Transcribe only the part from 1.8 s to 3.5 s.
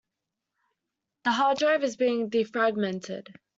is being defragmented.